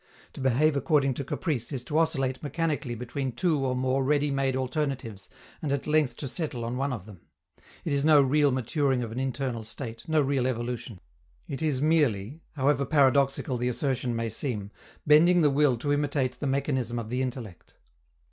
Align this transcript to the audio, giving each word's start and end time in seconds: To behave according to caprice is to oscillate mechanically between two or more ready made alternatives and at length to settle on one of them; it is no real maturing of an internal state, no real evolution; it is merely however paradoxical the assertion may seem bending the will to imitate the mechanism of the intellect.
To 0.33 0.41
behave 0.41 0.75
according 0.75 1.13
to 1.13 1.23
caprice 1.23 1.71
is 1.71 1.83
to 1.83 1.99
oscillate 1.99 2.41
mechanically 2.41 2.95
between 2.95 3.33
two 3.33 3.59
or 3.63 3.75
more 3.75 4.03
ready 4.03 4.31
made 4.31 4.55
alternatives 4.55 5.29
and 5.61 5.71
at 5.71 5.85
length 5.85 6.15
to 6.15 6.27
settle 6.27 6.65
on 6.65 6.75
one 6.75 6.91
of 6.91 7.05
them; 7.05 7.19
it 7.85 7.93
is 7.93 8.03
no 8.03 8.19
real 8.19 8.51
maturing 8.51 9.03
of 9.03 9.11
an 9.11 9.19
internal 9.19 9.63
state, 9.63 10.05
no 10.07 10.19
real 10.19 10.47
evolution; 10.47 10.99
it 11.47 11.61
is 11.61 11.83
merely 11.83 12.41
however 12.53 12.83
paradoxical 12.83 13.57
the 13.57 13.69
assertion 13.69 14.15
may 14.15 14.27
seem 14.29 14.71
bending 15.05 15.41
the 15.41 15.51
will 15.51 15.77
to 15.77 15.93
imitate 15.93 16.39
the 16.39 16.47
mechanism 16.47 16.97
of 16.97 17.11
the 17.11 17.21
intellect. 17.21 17.75